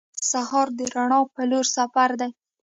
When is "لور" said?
1.49-1.65